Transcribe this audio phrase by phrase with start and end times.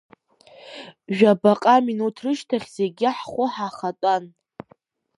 [1.15, 4.23] Жәабаҟа минуҭ рышьҭахь зегьы ҳхәы ҳахатәан.